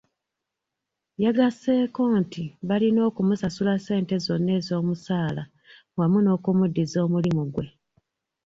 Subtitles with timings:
[1.23, 5.43] Yagasseeko nti balina okumusasula ssente zonna ez'omusaala
[5.97, 7.65] wamu n'okumuddiza omulimu gwe.